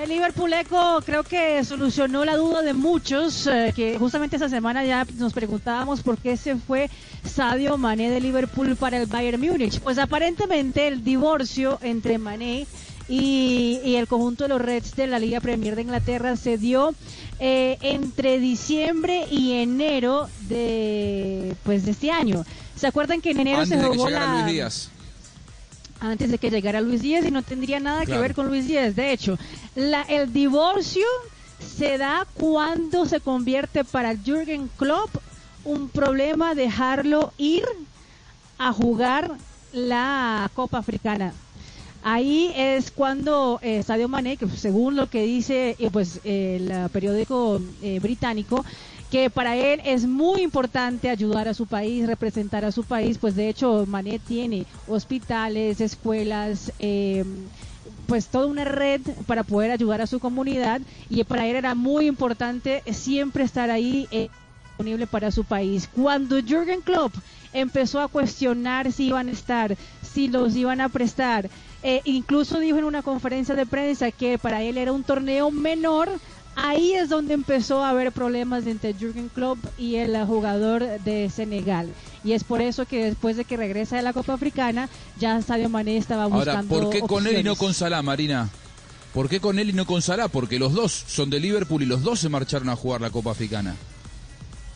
[0.00, 4.82] El Liverpool Eco creo que solucionó la duda de muchos, eh, que justamente esta semana
[4.82, 6.88] ya nos preguntábamos por qué se fue
[7.22, 9.78] Sadio Mané de Liverpool para el Bayern Múnich.
[9.80, 12.66] Pues aparentemente el divorcio entre Mané
[13.10, 16.94] y, y, el conjunto de los Reds de la Liga Premier de Inglaterra se dio
[17.38, 22.46] eh, entre diciembre y enero de pues de este año.
[22.74, 24.90] ¿Se acuerdan que en enero Antes se jugó la Luis Díaz.
[26.00, 28.96] Antes de que llegara Luis Díaz y no tendría nada que ver con Luis Díaz.
[28.96, 29.38] De hecho,
[29.74, 31.06] la, el divorcio
[31.58, 35.14] se da cuando se convierte para Jürgen Klopp
[35.64, 37.64] un problema dejarlo ir
[38.58, 39.30] a jugar
[39.72, 41.32] la Copa Africana.
[42.02, 46.88] Ahí es cuando eh, Sadio Mané, que según lo que dice eh, pues el eh,
[46.90, 48.64] periódico eh, británico,
[49.10, 53.34] que para él es muy importante ayudar a su país, representar a su país, pues
[53.34, 57.24] de hecho Mané tiene hospitales, escuelas, eh,
[58.06, 62.06] pues toda una red para poder ayudar a su comunidad y para él era muy
[62.06, 64.28] importante siempre estar ahí eh,
[64.68, 65.88] disponible para su país.
[65.92, 67.14] Cuando Jürgen Klopp
[67.52, 71.50] empezó a cuestionar si iban a estar, si los iban a prestar,
[71.82, 76.10] eh, incluso dijo en una conferencia de prensa que para él era un torneo menor,
[76.62, 81.88] ahí es donde empezó a haber problemas entre Jürgen Klopp y el jugador de Senegal.
[82.24, 84.88] Y es por eso que después de que regresa de la Copa Africana,
[85.18, 88.48] ya Sadio Mané estaba Ahora, buscando ¿por qué con él y no con Salah, Marina?
[89.14, 90.28] ¿Por qué con él y no con Salah?
[90.28, 93.32] Porque los dos son de Liverpool y los dos se marcharon a jugar la Copa
[93.32, 93.74] Africana.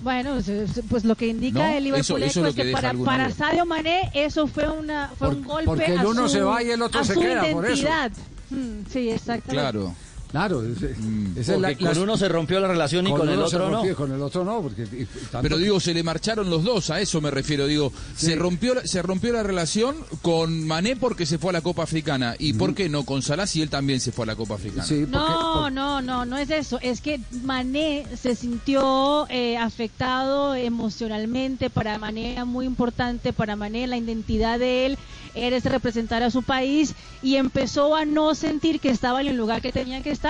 [0.00, 2.80] Bueno, pues, pues lo que indica No, el Liverpool eso- eso Echo es lo es
[2.94, 3.30] que, para.
[3.30, 6.62] Sadio Mané eso fue una fue un golpe porque el a uno su, se va
[6.62, 7.74] y el otro se queda, por eso.
[7.82, 8.10] identidad.
[8.50, 9.50] Mm, sí, exactamente.
[9.52, 9.94] Claro.
[10.32, 11.38] Claro, es- Mm.
[11.38, 13.94] es la- Porque con las- uno se rompió la relación y con, el otro no.
[13.94, 17.20] Con el otro no, porque tanto- Pero digo, se le marcharon los dos, a eso
[17.20, 17.66] me refiero.
[17.66, 21.60] Digo, se rompió la- se rompió la relación con Mané porque se fue a la
[21.60, 22.34] Copa Africana.
[22.38, 24.84] ¿Y por qué no con Salah si él también se fue a la Copa Africana?
[24.84, 26.78] sí, porque- No, por- no, no, no es eso.
[26.80, 31.68] Es que Mané se sintió eh, afectado emocionalmente.
[31.70, 33.32] Para Mané era muy importante.
[33.34, 34.98] Para Mané la identidad de él
[35.34, 39.36] era ese representar a su país y empezó a no sentir que estaba en el
[39.36, 40.21] lugar que tenía que estar.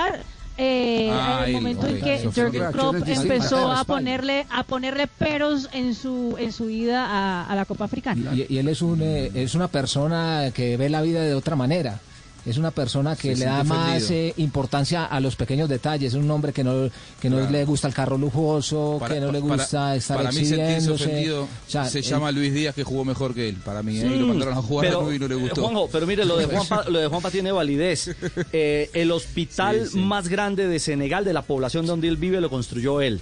[0.55, 5.67] Eh, Ah, en el momento en que Jürgen Klopp empezó a ponerle a ponerle peros
[5.73, 8.31] en su en su ida a, a la Copa Africana.
[8.35, 11.55] Y, y él es, un, eh, es una persona que ve la vida de otra
[11.55, 11.99] manera.
[12.45, 16.13] Es una persona que Se le da más eh, importancia a los pequeños detalles.
[16.13, 16.89] Es un hombre que no,
[17.21, 17.51] que no Claro.
[17.51, 20.61] le gusta el carro lujoso, Para- que no le para- gusta estar Para mí sentirse
[20.61, 21.03] exhibiéndose.
[21.05, 23.55] ofendido O sea, se llama Luis Díaz que jugó mejor que él.
[23.63, 24.05] Para mí, ¿eh?
[24.13, 25.61] y lo mandaron a jugar pero, a y no le eh, gustó.
[25.61, 28.13] Juanjo, pero mire, lo de Juanpa, lo de Juanpa tiene validez.
[28.51, 29.99] Eh, el hospital Sí, sí.
[29.99, 33.21] más grande de Senegal, de la población donde él vive, lo construyó él.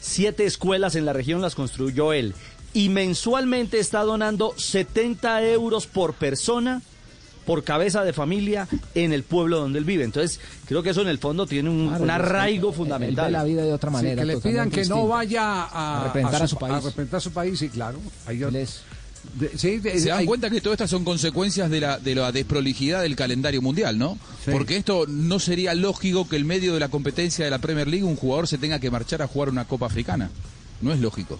[0.00, 2.34] Siete escuelas en la región las construyó él.
[2.72, 6.82] Y mensualmente está donando 70 euros por persona
[7.46, 10.04] por cabeza de familia en el pueblo donde él vive.
[10.04, 13.26] Entonces, creo que eso en el fondo tiene un, Claro, un él- arraigo fundamental.
[13.26, 14.22] ve la vida de otra sí, manera.
[14.22, 16.72] que le pidan que no vaya a, A representar a su país.
[16.74, 17.98] A representar a su país, sí, claro.
[18.26, 18.66] Ahí yo- de-
[19.56, 22.30] sí, de- Se dan hay- cuenta que todas estas son consecuencias de la, de la
[22.30, 24.18] desprolijidad del calendario mundial, ¿no?
[24.44, 24.50] Sí.
[24.50, 28.04] Porque esto no sería lógico que en medio de la competencia de la Premier League
[28.04, 30.30] un jugador se tenga que marchar a jugar una Copa Africana.
[30.82, 31.38] No es lógico.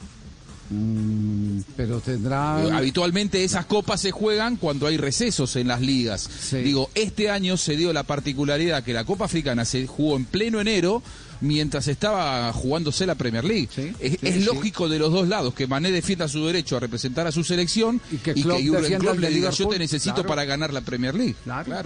[0.71, 2.63] Mm, pero tendrá...
[2.65, 6.29] Eh, Habitualmente esas copas se juegan cuando hay recesos en las ligas.
[6.41, 6.59] Sí.
[6.59, 10.61] Digo, este año se dio la particularidad que la Copa Africana se jugó en pleno
[10.61, 11.03] enero
[11.41, 13.69] mientras estaba jugándose la Premier League.
[13.75, 14.41] Sí, es sí, es sí.
[14.45, 18.01] lógico de los dos lados que Mané defienda su derecho a representar a su selección
[18.11, 19.69] Y que y que Klopp le diga yo Liverpool".
[19.75, 20.29] te necesito Claro.
[20.29, 21.35] para ganar la Premier League.
[21.45, 21.83] Claro.